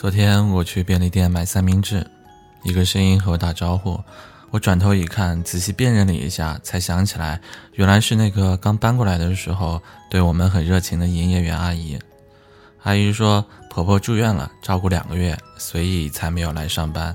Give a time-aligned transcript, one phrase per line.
[0.00, 2.06] 昨天我去便利店买三明治，
[2.62, 4.02] 一个声音和我打招呼。
[4.48, 7.38] 我转头一看，仔细辨认了一下，才想起来，
[7.74, 11.98] 原来是那个刚搬过来的时候对我们很热情的营业员阿姨。
[12.82, 17.14] 阿姨说婆婆住院了，照顾两个月，所以才没有来上班。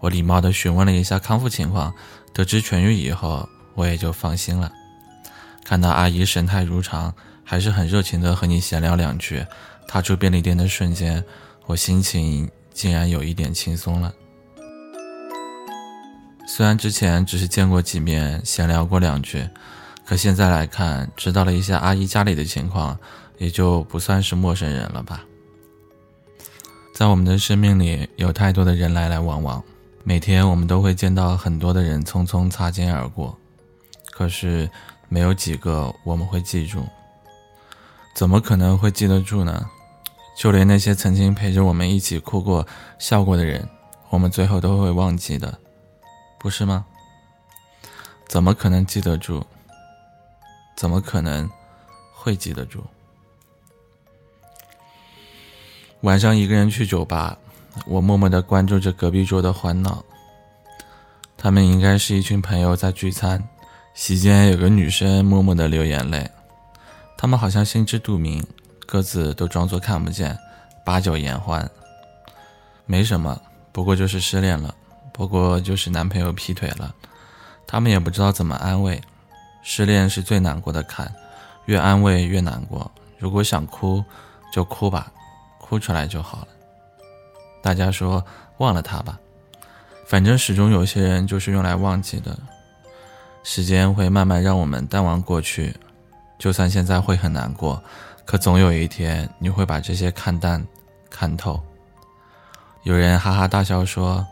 [0.00, 1.94] 我礼貌地询问了一下康复情况，
[2.32, 4.72] 得知痊愈以后，我也就放心了。
[5.64, 7.14] 看到阿姨神态如常，
[7.44, 9.46] 还是很热情地和你闲聊两句，
[9.86, 11.24] 踏出便利店的瞬间。
[11.66, 14.12] 我心情竟然有一点轻松了。
[16.46, 19.48] 虽然之前只是见过几面，闲聊过两句，
[20.04, 22.98] 可现在来看，知道了一下阿姨家里的情况，
[23.38, 25.24] 也就不算是陌生人了吧。
[26.94, 29.64] 在我们的生命里，有太多的人来来往往，
[30.04, 33.36] 每天我们都会见到很多的人匆匆擦肩而过，
[34.12, 34.68] 可是
[35.08, 36.86] 没有几个我们会记住。
[38.14, 39.66] 怎么可能会记得住呢？
[40.36, 42.66] 就连那些曾经陪着我们一起哭过、
[42.98, 43.68] 笑过的人，
[44.10, 45.58] 我们最后都会忘记的，
[46.38, 46.84] 不是吗？
[48.28, 49.44] 怎么可能记得住？
[50.76, 51.48] 怎么可能
[52.12, 52.82] 会记得住？
[56.00, 57.38] 晚上一个人去酒吧，
[57.86, 60.04] 我默默的关注着隔壁桌的欢闹。
[61.36, 63.48] 他们应该是一群朋友在聚餐，
[63.94, 66.30] 席间有个女生默默的流眼泪，
[67.16, 68.44] 他们好像心知肚明。
[68.86, 70.38] 各自都装作看不见，
[70.84, 71.68] 把酒言欢。
[72.86, 73.40] 没什么，
[73.72, 74.74] 不过就是失恋了，
[75.12, 76.94] 不过就是男朋友劈腿了。
[77.66, 79.00] 他们也不知道怎么安慰。
[79.62, 81.10] 失恋是最难过的坎，
[81.64, 82.90] 越安慰越难过。
[83.18, 84.04] 如果想哭，
[84.52, 85.10] 就哭吧，
[85.58, 86.48] 哭出来就好了。
[87.62, 88.22] 大家说
[88.58, 89.18] 忘了他吧，
[90.06, 92.38] 反正始终有些人就是用来忘记的。
[93.42, 95.74] 时间会慢慢让我们淡忘过去，
[96.38, 97.82] 就算现在会很难过。
[98.24, 100.64] 可总有一天，你会把这些看淡、
[101.10, 101.60] 看透。
[102.82, 104.26] 有人哈哈大笑说：“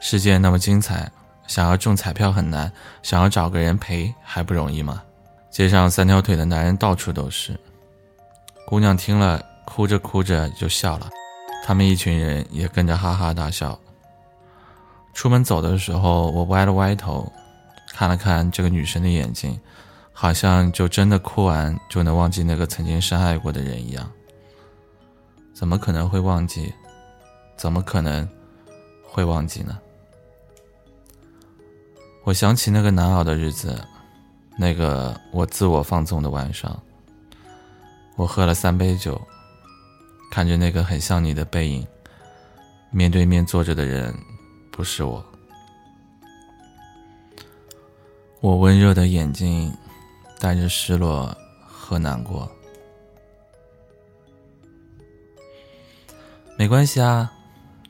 [0.00, 1.10] 世界那么精彩，
[1.46, 2.70] 想要中彩票很难，
[3.02, 5.02] 想要找个人陪还不容易吗？”
[5.50, 7.58] 街上三条腿的男人到处都是。
[8.66, 11.08] 姑娘听了，哭着哭着就笑了，
[11.64, 13.78] 他们一群人也跟着哈哈大笑。
[15.14, 17.30] 出门走的时候，我歪了歪头，
[17.92, 19.58] 看了看这个女生的眼睛。
[20.20, 24.10] 好像就真的哭完就能忘记那个曾经伤害过的人一样。
[25.54, 26.74] 怎么可能会忘记？
[27.56, 28.28] 怎么可能
[29.04, 29.78] 会忘记呢？
[32.24, 33.80] 我想起那个难熬的日子，
[34.58, 36.76] 那个我自我放纵的晚上。
[38.16, 39.20] 我喝了三杯酒，
[40.32, 41.86] 看着那个很像你的背影，
[42.90, 44.12] 面对面坐着的人
[44.72, 45.24] 不是我。
[48.40, 49.72] 我温热的眼睛。
[50.40, 52.48] 带着失落和难过，
[56.56, 57.28] 没关系啊，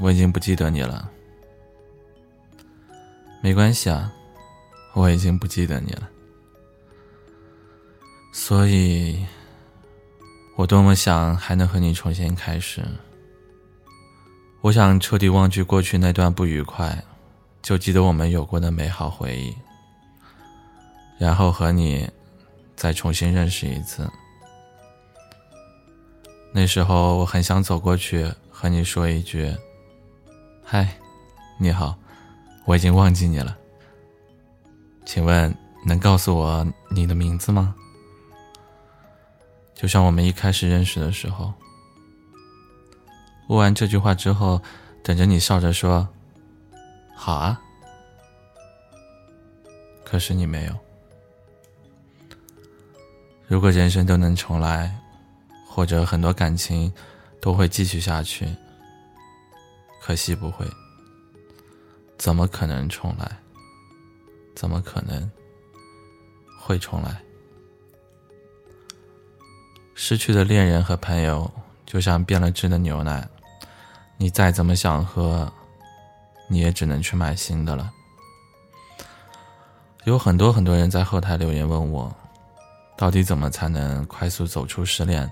[0.00, 1.08] 我已经不记得你了。
[3.40, 4.12] 没关系啊，
[4.92, 6.08] 我已经不记得你了。
[8.32, 9.24] 所以，
[10.56, 12.82] 我多么想还能和你重新开始。
[14.62, 17.00] 我想彻底忘记过去那段不愉快，
[17.62, 19.54] 就记得我们有过的美好回忆，
[21.18, 22.10] 然后和你。
[22.82, 24.10] 再重新认识一次。
[26.52, 29.56] 那时候我很想走过去和你说一句
[30.66, 30.98] ：“嗨，
[31.60, 31.96] 你好，
[32.64, 33.56] 我已经忘记你了。
[35.04, 35.56] 请问
[35.86, 37.72] 能告诉我你的名字吗？”
[39.76, 41.54] 就像我们一开始认识的时候。
[43.46, 44.60] 问完这句话之后，
[45.04, 46.08] 等着你笑着说
[47.14, 47.62] ：“好啊。”
[50.04, 50.76] 可是你没有。
[53.52, 54.90] 如果人生都能重来，
[55.68, 56.90] 或者很多感情
[57.38, 58.48] 都会继续下去，
[60.00, 60.66] 可惜不会。
[62.16, 63.30] 怎么可能重来？
[64.54, 65.30] 怎么可能
[66.58, 67.20] 会重来？
[69.94, 71.52] 失去的恋人和朋友，
[71.84, 73.28] 就像变了质的牛奶，
[74.16, 75.52] 你再怎么想喝，
[76.48, 77.92] 你也只能去买新的了。
[80.04, 82.16] 有很多很多人在后台留言问我。
[83.02, 85.28] 到底怎么才能快速走出失恋？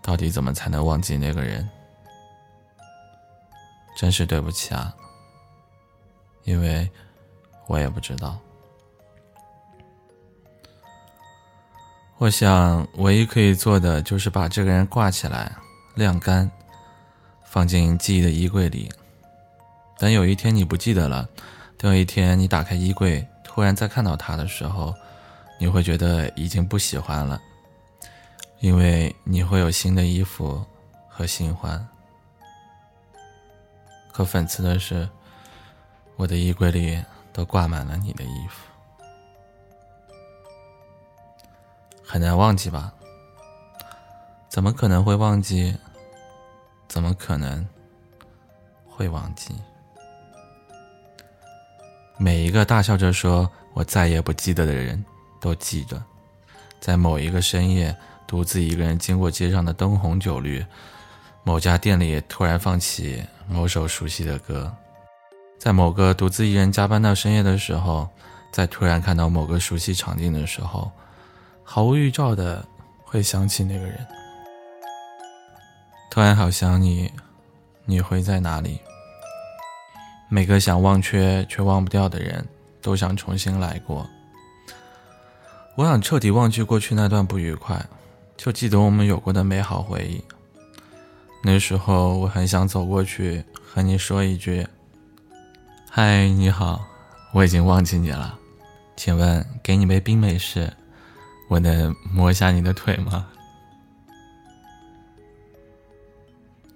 [0.00, 1.68] 到底怎么才能忘记那个人？
[3.96, 4.94] 真是对不起啊，
[6.44, 6.88] 因为
[7.66, 8.38] 我也不知道。
[12.18, 15.50] 我想，唯一可以做的就是把这个人挂起来，
[15.96, 16.48] 晾干，
[17.44, 18.88] 放进记忆的衣柜里。
[19.98, 21.28] 等有一天你不记得了，
[21.76, 24.94] 等有一天你打开衣柜，突然再看到他的时候。
[25.62, 27.40] 你会觉得已经不喜欢了，
[28.58, 30.60] 因为你会有新的衣服
[31.08, 31.88] 和新欢。
[34.10, 35.08] 可讽刺的是，
[36.16, 37.00] 我的衣柜里
[37.32, 38.66] 都挂满了你的衣服。
[42.02, 42.92] 很难忘记吧？
[44.48, 45.78] 怎么可能会忘记？
[46.88, 47.64] 怎么可能
[48.84, 49.54] 会忘记？
[52.18, 55.02] 每一个大笑着说我再也不记得的人，
[55.42, 56.02] 都记得，
[56.80, 57.94] 在某一个深夜，
[58.26, 60.64] 独自一个人经过街上的灯红酒绿，
[61.42, 64.72] 某家店里突然放起某首熟悉的歌，
[65.58, 68.08] 在某个独自一人加班到深夜的时候，
[68.52, 70.90] 在突然看到某个熟悉场景的时候。
[71.64, 72.62] 毫无预兆的
[73.02, 74.06] 会想起那个人，
[76.10, 77.10] 突然好想你，
[77.86, 78.78] 你会在哪里？
[80.28, 82.46] 每个想忘却却忘不掉的人，
[82.82, 84.06] 都想重新来过。
[85.74, 87.84] 我想彻底忘记过去那段不愉快，
[88.36, 90.22] 就记得我们有过的美好回忆。
[91.42, 94.66] 那时候我很想走过去和你说一句
[95.90, 96.84] ：“嗨，你好，
[97.32, 98.38] 我已经忘记你了，
[98.96, 100.72] 请问给你杯冰美式。”
[101.48, 103.26] 我能摸一下你的腿吗？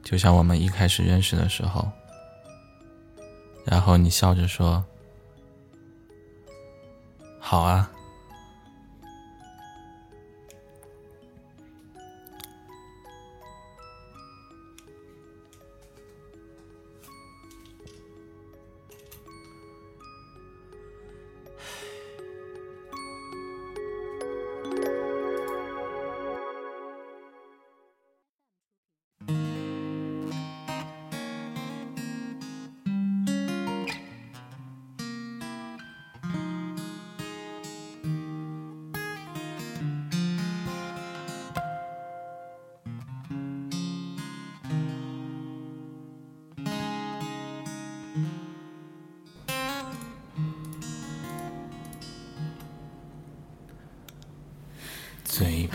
[0.02, 1.90] 就像我们一开始认识的时候，
[3.64, 4.84] 然后你笑着说
[7.40, 7.90] ：“好啊。”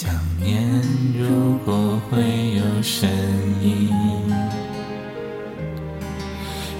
[0.00, 0.08] 想
[0.40, 0.62] 念
[1.18, 2.22] 如果会
[2.54, 3.10] 有声
[3.60, 3.90] 音，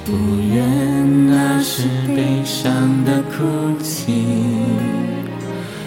[0.05, 0.13] 不
[0.55, 2.71] 愿那是悲伤
[3.05, 4.25] 的哭泣。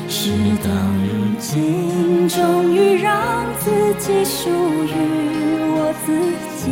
[0.09, 0.69] 事到
[1.07, 4.91] 如今，终于让自己属于
[5.71, 6.11] 我自
[6.57, 6.69] 己，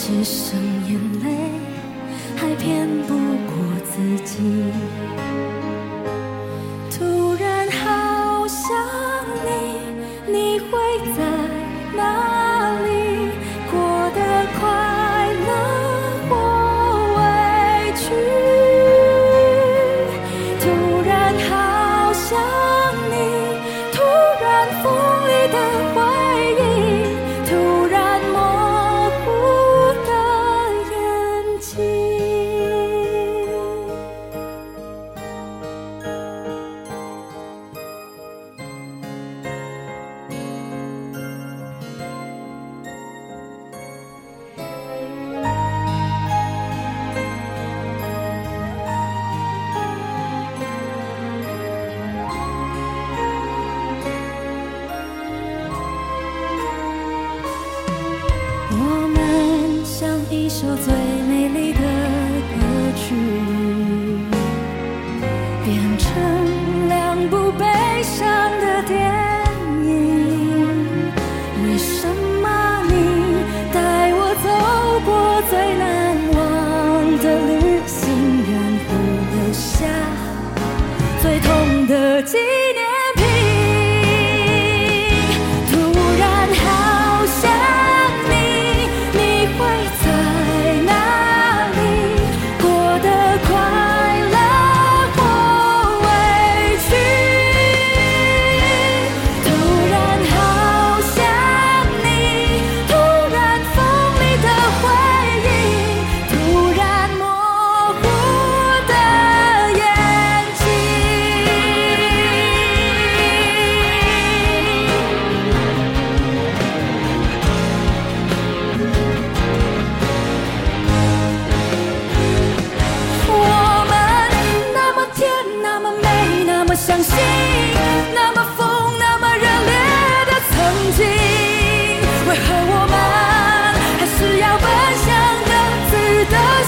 [0.00, 0.58] 只剩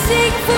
[0.08, 0.57] sing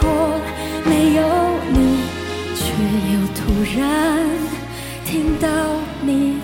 [3.77, 4.27] 然
[5.05, 5.47] 听到
[6.01, 6.40] 你。